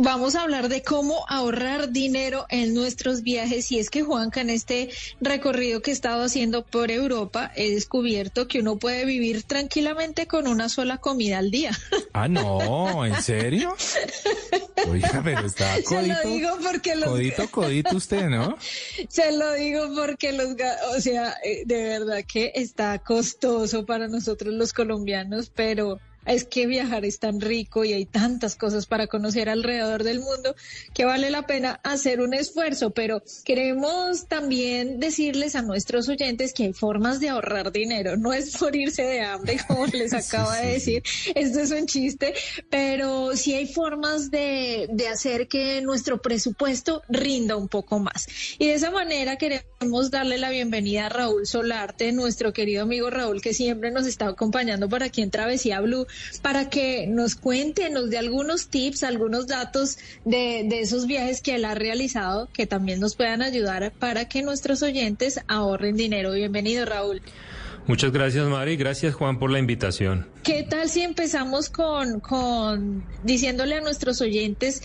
[0.00, 3.70] Vamos a hablar de cómo ahorrar dinero en nuestros viajes.
[3.72, 8.48] Y es que, Juanca, en este recorrido que he estado haciendo por Europa, he descubierto
[8.48, 11.70] que uno puede vivir tranquilamente con una sola comida al día.
[12.14, 13.74] Ah, no, ¿en serio?
[14.86, 15.88] Oiga, pero está codito.
[15.88, 17.08] Se lo digo porque los...
[17.08, 18.58] Codito, codito usted, ¿no?
[19.08, 20.48] Se lo digo porque los...
[20.94, 26.66] O sea, eh, de verdad que está costoso para nosotros los colombianos, pero es que
[26.66, 30.54] viajar es tan rico y hay tantas cosas para conocer alrededor del mundo
[30.94, 36.64] que vale la pena hacer un esfuerzo, pero queremos también decirles a nuestros oyentes que
[36.64, 40.72] hay formas de ahorrar dinero, no es por irse de hambre como les acaba de
[40.72, 41.02] decir,
[41.34, 42.34] esto es un chiste,
[42.70, 48.26] pero sí hay formas de, de hacer que nuestro presupuesto rinda un poco más.
[48.58, 53.40] Y de esa manera queremos darle la bienvenida a Raúl Solarte, nuestro querido amigo Raúl
[53.40, 56.06] que siempre nos está acompañando por aquí en Travesía Blue
[56.42, 61.54] para que nos cuente, nos dé algunos tips, algunos datos de, de esos viajes que
[61.54, 66.32] él ha realizado, que también nos puedan ayudar para que nuestros oyentes ahorren dinero.
[66.32, 67.22] Bienvenido, Raúl.
[67.86, 68.76] Muchas gracias, Mari.
[68.76, 70.28] Gracias, Juan, por la invitación.
[70.44, 74.82] ¿Qué tal si empezamos con, con diciéndole a nuestros oyentes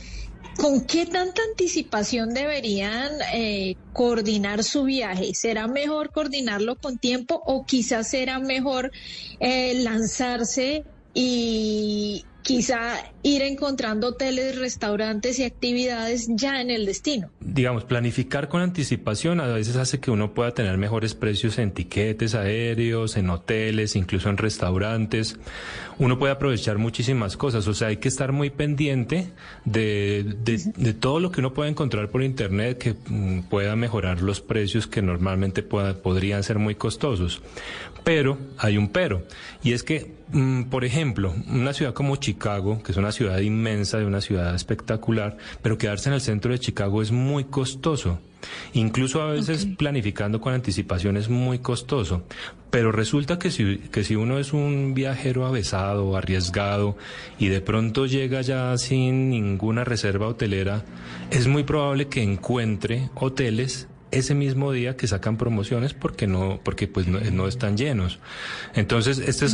[0.57, 5.35] ¿Con qué tanta anticipación deberían eh, coordinar su viaje?
[5.35, 8.91] ¿Será mejor coordinarlo con tiempo o quizás será mejor
[9.39, 10.83] eh, lanzarse
[11.19, 17.31] y quizá ir encontrando hoteles, restaurantes y actividades ya en el destino.
[17.39, 22.35] Digamos, planificar con anticipación a veces hace que uno pueda tener mejores precios en tiquetes
[22.35, 25.37] aéreos, en hoteles, incluso en restaurantes.
[25.97, 29.31] Uno puede aprovechar muchísimas cosas, o sea, hay que estar muy pendiente
[29.65, 34.39] de, de, todo lo que uno pueda encontrar por Internet que mm, pueda mejorar los
[34.39, 37.41] precios que normalmente podrían ser muy costosos.
[38.03, 39.23] Pero hay un pero,
[39.63, 40.13] y es que,
[40.69, 45.37] por ejemplo, una ciudad como Chicago, que es una ciudad inmensa, de una ciudad espectacular,
[45.61, 48.19] pero quedarse en el centro de Chicago es muy costoso.
[48.73, 52.23] Incluso a veces planificando con anticipación es muy costoso.
[52.69, 56.97] Pero resulta que si, que si uno es un viajero avesado, arriesgado,
[57.39, 60.83] y de pronto llega ya sin ninguna reserva hotelera,
[61.31, 66.87] es muy probable que encuentre hoteles ese mismo día que sacan promociones porque no porque
[66.87, 68.19] pues no, están llenos.
[68.73, 69.45] Entonces este,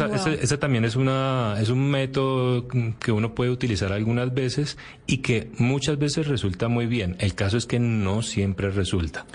[0.42, 2.68] este, también es una es un método
[3.00, 4.78] que uno puede utilizar algunas veces
[5.08, 7.16] y que muchas veces resulta muy bien.
[7.20, 9.26] El caso es que no siempre resulta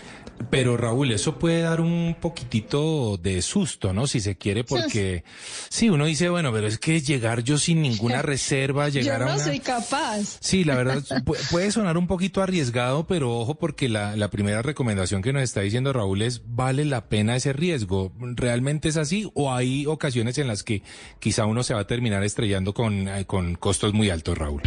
[0.50, 4.06] pero Raúl, eso puede dar un poquitito de susto, ¿no?
[4.06, 5.24] Si se quiere, porque
[5.68, 9.32] sí, uno dice, bueno, pero es que llegar yo sin ninguna reserva, llegar yo no
[9.32, 9.44] a una...
[9.44, 10.38] soy capaz.
[10.40, 11.02] Sí, la verdad,
[11.50, 15.60] puede sonar un poquito arriesgado, pero ojo porque la, la primera recomendación que nos está
[15.60, 18.12] diciendo Raúl es, ¿vale la pena ese riesgo?
[18.18, 19.30] ¿Realmente es así?
[19.34, 20.82] ¿O hay ocasiones en las que
[21.18, 24.62] quizá uno se va a terminar estrellando con, eh, con costos muy altos, Raúl?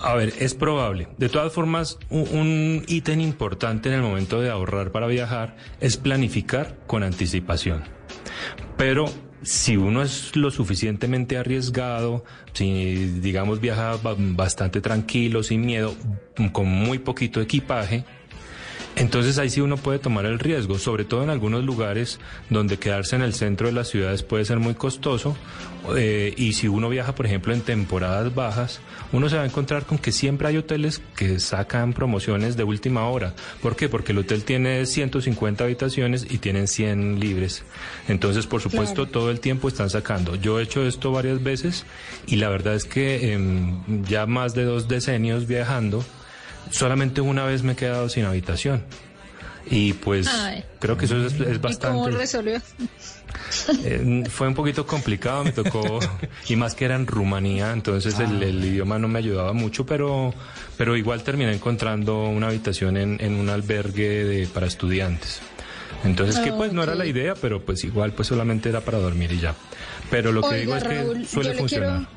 [0.00, 1.08] A ver, es probable.
[1.18, 6.76] De todas formas, un ítem importante en el momento de ahorrar para viajar es planificar
[6.86, 7.84] con anticipación.
[8.76, 9.06] Pero
[9.42, 15.94] si uno es lo suficientemente arriesgado, si digamos viaja bastante tranquilo, sin miedo,
[16.52, 18.04] con muy poquito equipaje,
[19.00, 23.16] entonces ahí sí uno puede tomar el riesgo, sobre todo en algunos lugares donde quedarse
[23.16, 25.36] en el centro de las ciudades puede ser muy costoso
[25.96, 28.80] eh, y si uno viaja, por ejemplo, en temporadas bajas,
[29.12, 33.08] uno se va a encontrar con que siempre hay hoteles que sacan promociones de última
[33.08, 33.34] hora.
[33.62, 33.88] ¿Por qué?
[33.88, 37.64] Porque el hotel tiene 150 habitaciones y tienen 100 libres.
[38.06, 40.36] Entonces, por supuesto, todo el tiempo están sacando.
[40.36, 41.86] Yo he hecho esto varias veces
[42.26, 46.04] y la verdad es que em, ya más de dos decenios viajando,
[46.70, 48.84] solamente una vez me he quedado sin habitación.
[49.70, 50.28] Y pues
[50.80, 51.98] creo que eso es, bastante...
[51.98, 52.60] ¿Y cómo resolvió?
[53.84, 56.00] Eh, fue un poquito complicado, me tocó,
[56.48, 60.34] y más que era en Rumanía, entonces el, el, idioma no me ayudaba mucho, pero,
[60.76, 65.40] pero igual terminé encontrando una habitación en, en un albergue de, para estudiantes.
[66.04, 69.32] Entonces, que pues no era la idea, pero pues igual pues solamente era para dormir
[69.32, 69.54] y ya.
[70.10, 72.08] Pero lo que digo es que suele funcionar.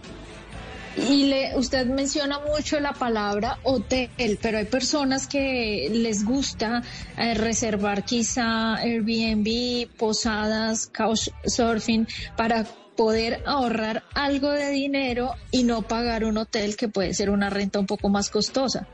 [0.98, 4.10] Y le, usted menciona mucho la palabra hotel,
[4.42, 6.84] pero hay personas que les gusta
[7.18, 12.08] eh, reservar quizá Airbnb, posadas, couchsurfing
[12.38, 12.66] para
[12.96, 17.80] poder ahorrar algo de dinero y no pagar un hotel que puede ser una renta
[17.80, 18.88] un poco más costosa.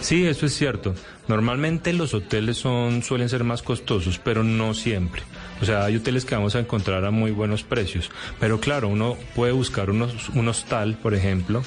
[0.00, 0.94] Sí, eso es cierto.
[1.28, 5.22] Normalmente los hoteles son suelen ser más costosos, pero no siempre.
[5.60, 8.10] O sea, hay hoteles que vamos a encontrar a muy buenos precios.
[8.38, 11.62] Pero claro, uno puede buscar unos, un hostal, por ejemplo,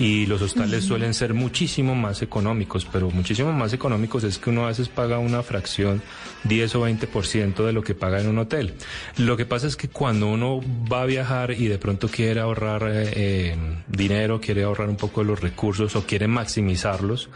[0.00, 4.64] y los hostales suelen ser muchísimo más económicos, pero muchísimo más económicos es que uno
[4.64, 6.00] a veces paga una fracción,
[6.44, 8.72] 10 o 20% de lo que paga en un hotel.
[9.18, 12.84] Lo que pasa es que cuando uno va a viajar, y de pronto quiere ahorrar
[12.90, 13.56] eh, eh,
[13.88, 17.28] dinero, quiere ahorrar un poco de los recursos o quiere maximizarlos,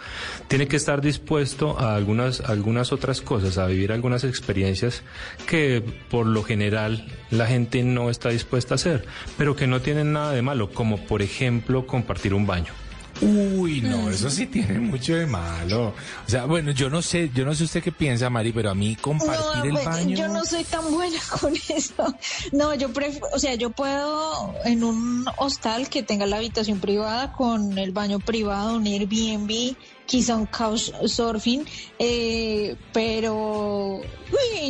[0.49, 5.03] tiene que estar dispuesto a algunas, algunas otras cosas, a vivir algunas experiencias
[5.47, 9.05] que por lo general la gente no está dispuesta a hacer,
[9.37, 12.54] pero que no tienen nada de malo, como por ejemplo compartir un baño.
[13.21, 15.95] Uy, no, eso sí tiene mucho de malo.
[16.27, 18.75] O sea, bueno, yo no sé, yo no sé usted qué piensa, Mari, pero a
[18.75, 20.17] mí compartir el baño.
[20.17, 22.15] Yo no soy tan buena con eso.
[22.53, 27.33] No, yo prefiero, o sea, yo puedo en un hostal que tenga la habitación privada
[27.33, 31.67] con el baño privado, un Airbnb, quizá un couchsurfing,
[31.99, 34.01] eh, pero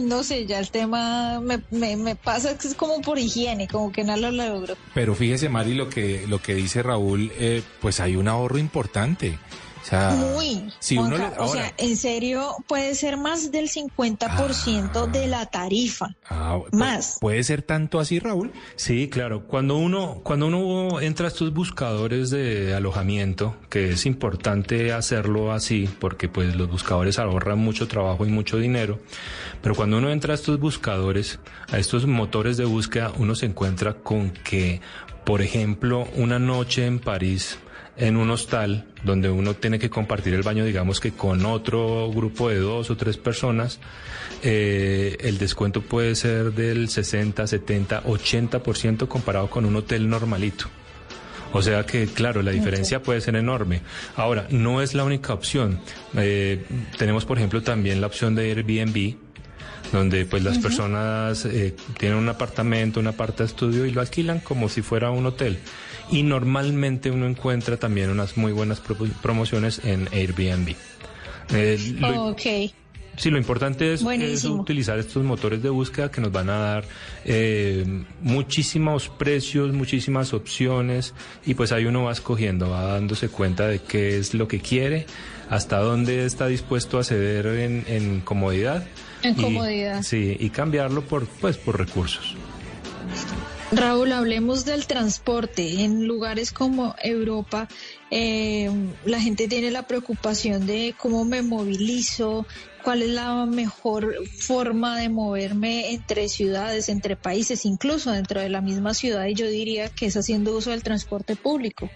[0.02, 3.92] no sé, ya el tema me, me, me pasa que es como por higiene, como
[3.92, 4.76] que no lo logro.
[4.94, 9.38] Pero fíjese, Mari, lo que, lo que dice Raúl, eh, pues hay un ahorro importante.
[9.84, 10.72] O sea, Muy.
[10.78, 15.06] Si uno o sea, en serio, puede ser más del 50% ah.
[15.06, 16.14] de la tarifa.
[16.31, 17.19] Ah, más.
[17.20, 18.50] ¿Puede ser tanto así, Raúl?
[18.76, 19.46] Sí, claro.
[19.46, 25.86] Cuando uno, cuando uno entra a estos buscadores de alojamiento, que es importante hacerlo así,
[26.00, 29.00] porque pues los buscadores ahorran mucho trabajo y mucho dinero,
[29.60, 31.40] pero cuando uno entra a estos buscadores,
[31.70, 34.81] a estos motores de búsqueda, uno se encuentra con que,
[35.25, 37.58] por ejemplo, una noche en París
[37.96, 42.49] en un hostal donde uno tiene que compartir el baño, digamos que con otro grupo
[42.49, 43.79] de dos o tres personas,
[44.43, 50.67] eh, el descuento puede ser del 60, 70, 80% comparado con un hotel normalito.
[51.52, 53.82] O sea que, claro, la diferencia puede ser enorme.
[54.17, 55.79] Ahora, no es la única opción.
[56.17, 56.64] Eh,
[56.99, 59.14] tenemos, por ejemplo, también la opción de Airbnb,
[59.93, 64.69] donde pues las personas eh, tienen un apartamento, un aparta estudio y lo alquilan como
[64.69, 65.58] si fuera un hotel
[66.10, 68.80] y normalmente uno encuentra también unas muy buenas
[69.22, 70.74] promociones en Airbnb.
[71.52, 71.78] Eh,
[72.16, 72.72] ok.
[73.16, 76.84] Sí, lo importante es, utilizar estos motores de búsqueda que nos van a dar
[77.24, 77.84] eh,
[78.20, 81.14] muchísimos precios, muchísimas opciones
[81.46, 85.06] y pues ahí uno va escogiendo, va dándose cuenta de qué es lo que quiere,
[85.48, 88.84] hasta dónde está dispuesto a ceder en, comodidad.
[89.22, 90.02] En comodidad.
[90.02, 92.34] Sí, y cambiarlo por, pues, por recursos.
[93.72, 95.82] Raúl, hablemos del transporte.
[95.82, 97.69] En lugares como Europa,
[98.11, 98.70] eh,
[99.05, 102.46] la gente tiene la preocupación de cómo me movilizo,
[102.82, 108.61] cuál es la mejor forma de moverme entre ciudades, entre países, incluso dentro de la
[108.61, 109.26] misma ciudad.
[109.26, 111.90] Y yo diría que es haciendo uso del transporte público.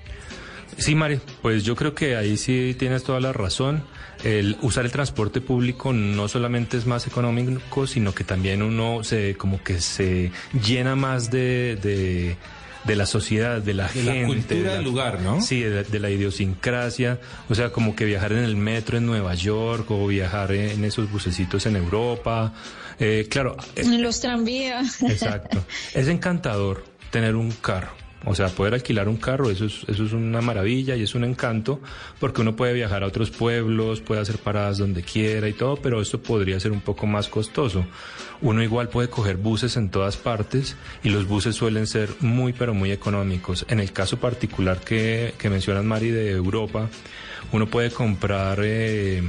[0.76, 3.82] Sí, Mari, pues yo creo que ahí sí tienes toda la razón.
[4.24, 9.36] El usar el transporte público no solamente es más económico, sino que también uno se
[9.36, 10.32] como que se
[10.64, 12.36] llena más de,
[12.84, 14.20] de la sociedad, de la gente.
[14.20, 15.40] La cultura del lugar, ¿no?
[15.40, 17.20] Sí, de, la idiosincrasia.
[17.48, 21.10] O sea, como que viajar en el metro en Nueva York o viajar en esos
[21.10, 22.54] bucecitos en Europa.
[22.98, 23.56] Eh, claro.
[23.76, 25.02] En los tranvías.
[25.02, 25.64] Exacto.
[25.94, 28.07] Es encantador tener un carro.
[28.24, 31.22] O sea, poder alquilar un carro, eso es, eso es una maravilla y es un
[31.22, 31.80] encanto,
[32.18, 36.00] porque uno puede viajar a otros pueblos, puede hacer paradas donde quiera y todo, pero
[36.00, 37.86] esto podría ser un poco más costoso.
[38.40, 42.74] Uno igual puede coger buses en todas partes y los buses suelen ser muy, pero
[42.74, 43.64] muy económicos.
[43.68, 46.88] En el caso particular que, que mencionas, Mari, de Europa,
[47.52, 49.22] uno puede comprar eh,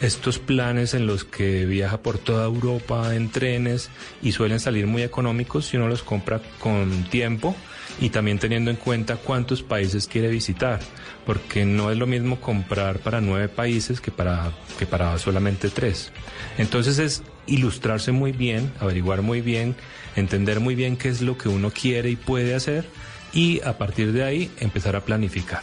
[0.00, 3.90] estos planes en los que viaja por toda Europa en trenes
[4.22, 7.56] y suelen salir muy económicos si uno los compra con tiempo
[8.00, 10.80] y también teniendo en cuenta cuántos países quiere visitar,
[11.24, 16.12] porque no es lo mismo comprar para nueve países que para, que para solamente tres.
[16.58, 19.76] Entonces es ilustrarse muy bien, averiguar muy bien,
[20.14, 22.86] entender muy bien qué es lo que uno quiere y puede hacer
[23.32, 25.62] y a partir de ahí empezar a planificar.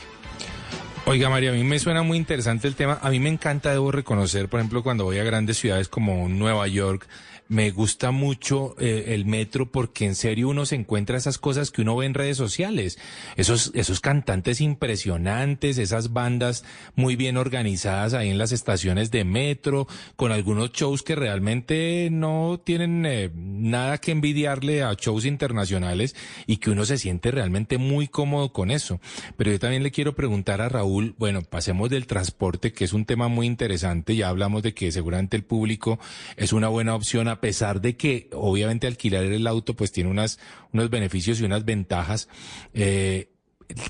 [1.06, 2.98] Oiga, María, a mí me suena muy interesante el tema.
[3.02, 6.66] A mí me encanta, debo reconocer, por ejemplo, cuando voy a grandes ciudades como Nueva
[6.68, 7.08] York,
[7.48, 11.82] me gusta mucho eh, el metro porque en serio uno se encuentra esas cosas que
[11.82, 12.98] uno ve en redes sociales,
[13.36, 16.64] esos, esos cantantes impresionantes, esas bandas
[16.96, 22.62] muy bien organizadas ahí en las estaciones de metro, con algunos shows que realmente no
[22.64, 26.16] tienen eh, nada que envidiarle a shows internacionales
[26.48, 29.00] y que uno se siente realmente muy cómodo con eso.
[29.38, 33.06] Pero yo también le quiero preguntar a Raúl, bueno, pasemos del transporte, que es un
[33.06, 36.00] tema muy interesante, ya hablamos de que seguramente el público
[36.38, 40.40] es una buena opción pesar de que obviamente alquilar el auto pues tiene unas,
[40.72, 42.30] unos beneficios y unas ventajas.
[42.74, 43.30] Eh,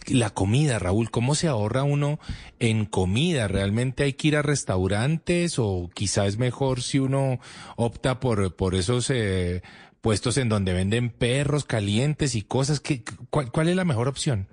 [0.07, 2.19] la comida, Raúl, ¿cómo se ahorra uno
[2.59, 3.47] en comida?
[3.47, 7.39] ¿Realmente hay que ir a restaurantes o quizás es mejor si uno
[7.75, 9.61] opta por, por esos eh,
[10.01, 12.79] puestos en donde venden perros calientes y cosas?
[12.79, 14.47] ¿Qué, cuál es la mejor opción?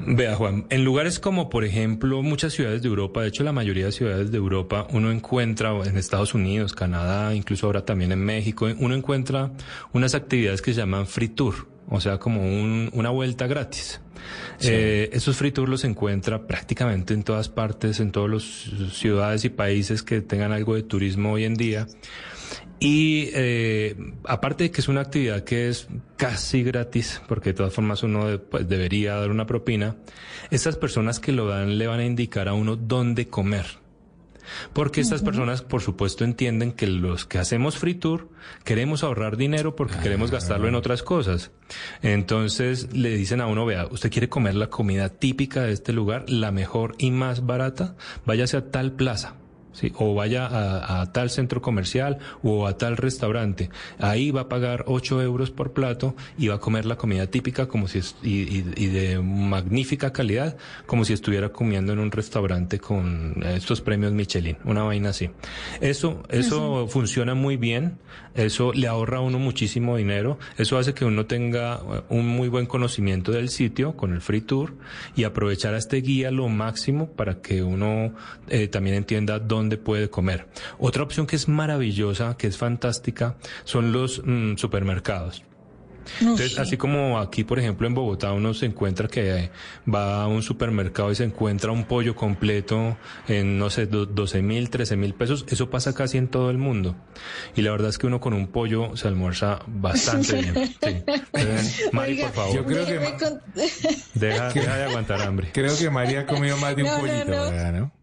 [0.00, 3.86] Vea, Juan, en lugares como, por ejemplo, muchas ciudades de Europa, de hecho la mayoría
[3.86, 8.68] de ciudades de Europa, uno encuentra en Estados Unidos, Canadá, incluso ahora también en México,
[8.78, 9.50] uno encuentra
[9.92, 11.66] unas actividades que se llaman free tour.
[11.90, 12.42] o sea, como
[12.92, 14.00] una vuelta gratis.
[14.60, 19.48] Eh, esos free tours los encuentra prácticamente en todas partes, en todas las ciudades y
[19.48, 21.86] países que tengan algo de turismo hoy en día.
[22.80, 27.74] Y eh, aparte de que es una actividad que es casi gratis, porque de todas
[27.74, 29.96] formas uno pues, debería dar una propina,
[30.50, 33.66] estas personas que lo dan le van a indicar a uno dónde comer.
[34.72, 38.28] Porque estas personas, por supuesto, entienden que los que hacemos free tour
[38.64, 41.50] queremos ahorrar dinero porque queremos gastarlo en otras cosas.
[42.00, 46.30] Entonces le dicen a uno, vea, usted quiere comer la comida típica de este lugar,
[46.30, 49.34] la mejor y más barata, váyase a tal plaza
[49.96, 50.48] o vaya
[51.00, 53.70] a, tal centro comercial o a tal restaurante.
[53.98, 57.66] Ahí va a pagar 8 euros por plato y va a comer la comida típica
[57.66, 60.56] como si y, de magnífica calidad,
[60.86, 65.30] como si estuviera comiendo en un restaurante con estos premios Michelin, una vaina así.
[65.80, 67.98] Eso, eso funciona muy bien,
[68.34, 72.66] eso le ahorra a uno muchísimo dinero, eso hace que uno tenga un muy buen
[72.66, 74.74] conocimiento del sitio con el free tour
[75.16, 78.14] y aprovechar a este guía lo máximo para que uno
[78.48, 80.46] eh, también entienda dónde puede comer.
[80.78, 85.42] Otra opción que es maravillosa, que es fantástica, son los mm, supermercados.
[86.20, 89.50] Entonces, así como aquí, por ejemplo, en Bogotá uno se encuentra que
[89.92, 92.96] va a un supermercado y se encuentra un pollo completo
[93.26, 96.96] en, no sé, 12 mil, 13 mil pesos, eso pasa casi en todo el mundo.
[97.54, 100.76] Y la verdad es que uno con un pollo se almuerza bastante bien.
[100.82, 101.88] Sí.
[101.92, 102.54] Mari, por favor.
[102.54, 102.98] Yo creo que...
[104.14, 105.50] Deja, deja, de aguantar hambre.
[105.52, 107.97] Creo que María ha comido más de un pollito, ¿no?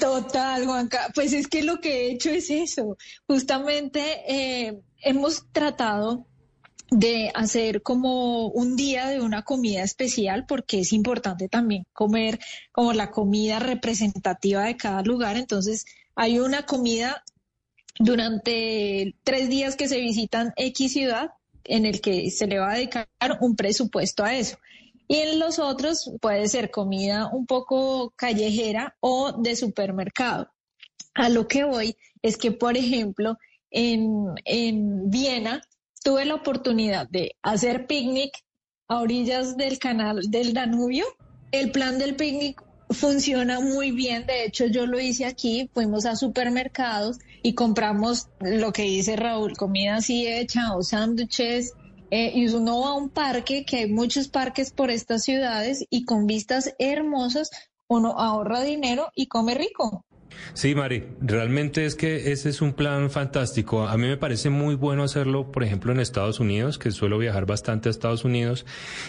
[0.00, 1.10] Total, Juanca.
[1.14, 2.96] Pues es que lo que he hecho es eso.
[3.26, 6.26] Justamente eh, hemos tratado
[6.90, 12.40] de hacer como un día de una comida especial porque es importante también comer
[12.72, 15.36] como la comida representativa de cada lugar.
[15.36, 15.84] Entonces
[16.16, 17.22] hay una comida
[17.98, 21.30] durante tres días que se visitan X ciudad
[21.64, 23.08] en el que se le va a dedicar
[23.40, 24.58] un presupuesto a eso.
[25.10, 30.52] Y en los otros puede ser comida un poco callejera o de supermercado.
[31.14, 33.36] A lo que voy es que, por ejemplo,
[33.72, 35.62] en, en Viena
[36.04, 38.30] tuve la oportunidad de hacer picnic
[38.86, 41.06] a orillas del canal del Danubio.
[41.50, 44.26] El plan del picnic funciona muy bien.
[44.26, 45.68] De hecho, yo lo hice aquí.
[45.74, 51.74] Fuimos a supermercados y compramos lo que dice Raúl, comida así hecha o sándwiches
[52.10, 56.04] eh, y uno va a un parque, que hay muchos parques por estas ciudades y
[56.04, 57.50] con vistas hermosas,
[57.88, 60.04] uno ahorra dinero y come rico.
[60.54, 63.86] Sí, Mari, realmente es que ese es un plan fantástico.
[63.86, 67.46] A mí me parece muy bueno hacerlo, por ejemplo, en Estados Unidos, que suelo viajar
[67.46, 68.66] bastante a Estados Unidos,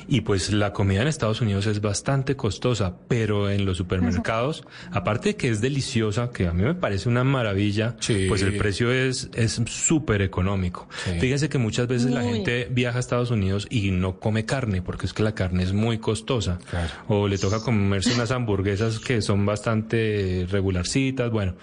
[0.07, 5.29] y pues la comida en Estados Unidos es bastante costosa, pero en los supermercados, aparte
[5.29, 7.95] de que es deliciosa, que a mí me parece una maravilla,
[8.27, 10.87] pues el precio es es súper económico.
[11.19, 15.05] Fíjense que muchas veces la gente viaja a Estados Unidos y no come carne, porque
[15.05, 16.59] es que la carne es muy costosa.
[17.07, 21.55] O le toca comerse unas hamburguesas que son bastante regularcitas bueno,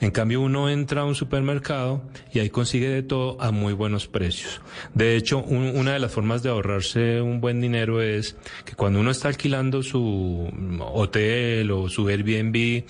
[0.00, 4.06] en cambio uno entra a un supermercado y ahí consigue de todo a muy buenos
[4.06, 4.60] precios.
[4.94, 9.10] De hecho, una de las formas de ahorrarse un buen dinero es que cuando uno
[9.10, 10.48] está alquilando su
[10.92, 12.84] hotel o su Airbnb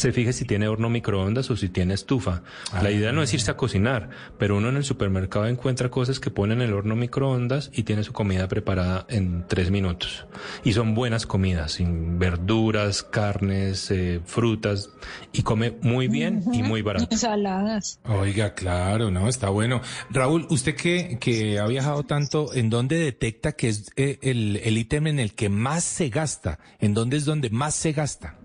[0.00, 2.42] se fije si tiene horno microondas o si tiene estufa.
[2.72, 2.90] la ah.
[2.90, 6.60] idea no es irse a cocinar, pero uno en el supermercado encuentra cosas que ponen
[6.60, 10.26] en el horno microondas y tiene su comida preparada en tres minutos.
[10.64, 14.90] Y son buenas comidas, sin verduras, carnes, eh, frutas,
[15.32, 17.06] y come muy bien y muy barato.
[17.10, 18.00] Ensaladas.
[18.04, 19.80] Oiga, claro, no, está bueno.
[20.10, 24.78] Raúl, usted que, que ha viajado tanto, ¿en dónde detecta que es eh, el, el
[24.78, 26.58] ítem en el que más se gasta?
[26.78, 28.36] ¿En dónde es donde más se gasta?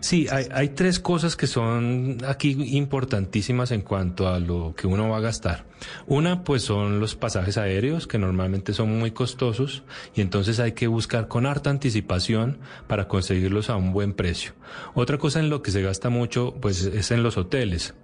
[0.00, 5.08] Sí, hay, hay tres cosas que son aquí importantísimas en cuanto a lo que uno
[5.08, 5.67] va a gastar.
[6.06, 9.82] Una, pues son los pasajes aéreos, que normalmente son muy costosos,
[10.14, 14.52] y entonces hay que buscar con harta anticipación para conseguirlos a un buen precio.
[14.94, 17.94] Otra cosa en lo que se gasta mucho, pues es en los hoteles.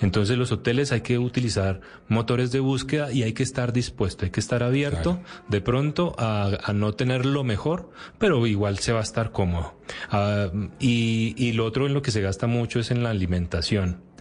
[0.00, 4.30] Entonces los hoteles hay que utilizar motores de búsqueda y hay que estar dispuesto, hay
[4.30, 9.02] que estar abierto de pronto a, no tener lo mejor, pero igual se va a
[9.02, 9.74] estar cómodo.
[10.10, 14.13] Ah, y, y lo otro en lo que se gasta mucho es en la alimentación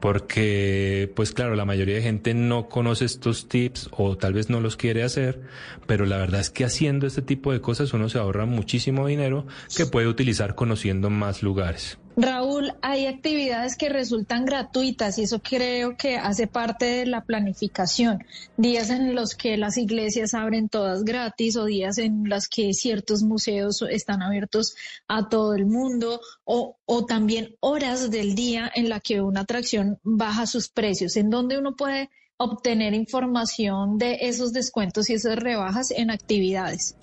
[0.00, 4.60] porque pues claro, la mayoría de gente no conoce estos tips o tal vez no
[4.60, 5.40] los quiere hacer,
[5.86, 9.46] pero la verdad es que haciendo este tipo de cosas uno se ahorra muchísimo dinero
[9.76, 11.98] que puede utilizar conociendo más lugares.
[12.16, 18.24] Raúl, hay actividades que resultan gratuitas y eso creo que hace parte de la planificación.
[18.56, 23.22] Días en los que las iglesias abren todas gratis o días en los que ciertos
[23.22, 24.74] museos están abiertos
[25.08, 29.98] a todo el mundo o, o también horas del día en la que una atracción
[30.02, 31.16] baja sus precios.
[31.16, 32.10] ¿En donde uno puede
[32.40, 36.96] obtener información de esos descuentos y esas rebajas en actividades?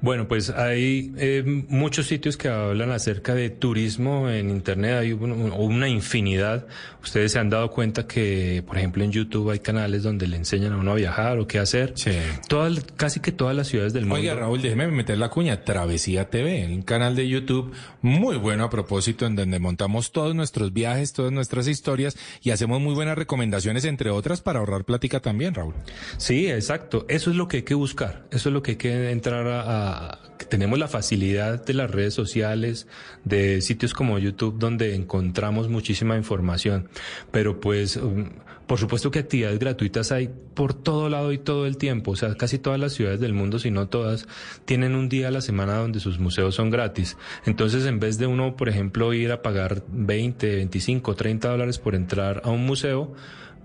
[0.00, 5.88] Bueno, pues hay eh, muchos sitios que hablan acerca de turismo en Internet, hay una
[5.88, 6.66] infinidad.
[7.02, 10.72] Ustedes se han dado cuenta que, por ejemplo, en YouTube hay canales donde le enseñan
[10.72, 11.92] a uno a viajar o qué hacer.
[11.96, 12.12] Sí.
[12.48, 14.20] Todas, casi que todas las ciudades del mundo.
[14.20, 15.64] Oiga, Raúl, déjeme meter la cuña.
[15.64, 20.72] Travesía TV, un canal de YouTube muy bueno a propósito, en donde montamos todos nuestros
[20.72, 25.54] viajes, todas nuestras historias y hacemos muy buenas recomendaciones, entre otras, para ahorrar plática también,
[25.54, 25.74] Raúl.
[26.16, 27.06] Sí, exacto.
[27.08, 28.26] Eso es lo que hay que buscar.
[28.30, 30.18] Eso es lo que hay que entrar a,
[30.48, 32.86] tenemos la facilidad de las redes sociales,
[33.24, 36.88] de sitios como YouTube donde encontramos muchísima información,
[37.30, 38.30] pero pues um,
[38.68, 42.34] por supuesto que actividades gratuitas hay por todo lado y todo el tiempo, o sea,
[42.34, 44.28] casi todas las ciudades del mundo, si no todas,
[44.66, 47.16] tienen un día a la semana donde sus museos son gratis.
[47.46, 51.94] Entonces, en vez de uno, por ejemplo, ir a pagar 20, 25, 30 dólares por
[51.94, 53.14] entrar a un museo,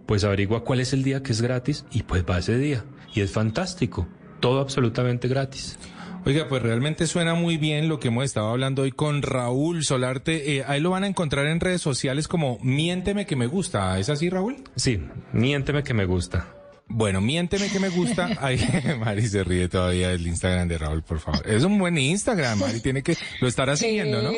[0.06, 2.84] pues averigua cuál es el día que es gratis y pues va ese día.
[3.14, 4.08] Y es fantástico,
[4.40, 5.78] todo absolutamente gratis.
[6.26, 10.56] Oiga, pues realmente suena muy bien lo que hemos estado hablando hoy con Raúl Solarte.
[10.56, 14.00] Eh, ahí lo van a encontrar en redes sociales como Miénteme que me gusta.
[14.00, 14.64] ¿Es así, Raúl?
[14.78, 15.02] Sí,
[15.34, 16.48] Miénteme que me gusta.
[16.88, 18.30] Bueno, miénteme que me gusta.
[18.40, 18.60] Ay,
[19.00, 21.42] Mari se ríe todavía del Instagram de Raúl, por favor.
[21.50, 24.32] Es un buen Instagram, Mari tiene que lo estará siguiendo, ¿no?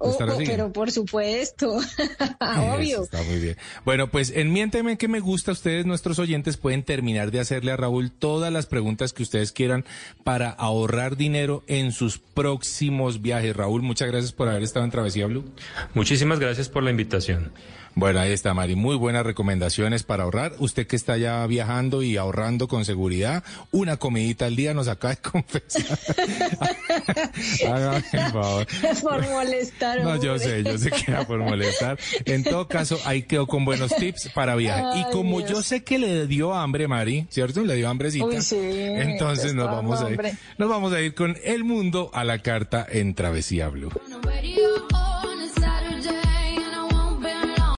[0.00, 1.72] Oh, oh, pero por supuesto,
[2.40, 3.02] obvio.
[3.02, 3.56] está muy bien.
[3.84, 7.76] Bueno, pues en Miénteme que me gusta, ustedes, nuestros oyentes, pueden terminar de hacerle a
[7.76, 9.84] Raúl todas las preguntas que ustedes quieran
[10.22, 13.56] para ahorrar dinero en sus próximos viajes.
[13.56, 15.44] Raúl, muchas gracias por haber estado en Travesía Blue.
[15.94, 17.50] Muchísimas gracias por la invitación.
[17.98, 18.76] Bueno, ahí está, Mari.
[18.76, 20.52] Muy buenas recomendaciones para ahorrar.
[20.60, 25.16] Usted que está ya viajando y ahorrando con seguridad, una comidita al día nos acaba
[25.16, 25.98] de confesar.
[28.12, 28.66] por favor.
[29.02, 29.87] Por molestar.
[29.96, 31.98] No, yo sé, yo sé que era por molestar.
[32.24, 34.96] En todo caso, ahí quedó con buenos tips para viajar.
[34.98, 37.62] y como yo sé que le dio hambre, Mari, ¿cierto?
[37.62, 38.26] Le dio hambrecita.
[38.26, 40.20] Uy, sí, entonces nos vamos a ir.
[40.58, 43.90] Nos vamos a ir con El Mundo a la carta en Travesía Blue.